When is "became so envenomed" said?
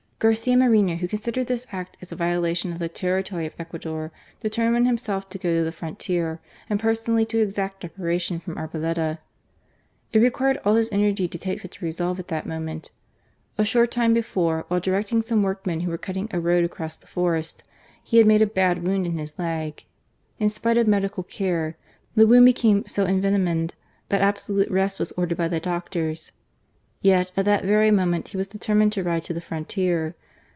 22.45-23.73